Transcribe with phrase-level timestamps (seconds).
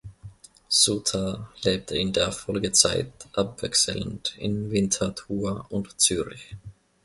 [0.67, 6.55] Suter lebte in der Folgezeit abwechselnd in Winterthur und Zürich.